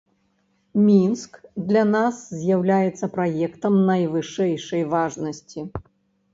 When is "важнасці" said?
4.99-5.59